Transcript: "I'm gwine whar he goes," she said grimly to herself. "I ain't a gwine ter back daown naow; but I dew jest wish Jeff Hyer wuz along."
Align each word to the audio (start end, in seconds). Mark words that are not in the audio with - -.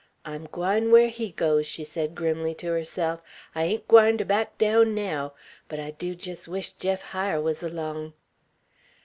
"I'm 0.25 0.47
gwine 0.47 0.89
whar 0.91 1.09
he 1.09 1.29
goes," 1.29 1.67
she 1.67 1.83
said 1.83 2.15
grimly 2.15 2.55
to 2.55 2.65
herself. 2.65 3.21
"I 3.53 3.65
ain't 3.65 3.83
a 3.83 3.87
gwine 3.87 4.17
ter 4.17 4.25
back 4.25 4.57
daown 4.57 4.95
naow; 4.95 5.33
but 5.67 5.79
I 5.79 5.91
dew 5.91 6.15
jest 6.15 6.47
wish 6.47 6.71
Jeff 6.71 7.03
Hyer 7.03 7.39
wuz 7.39 7.61
along." 7.61 8.13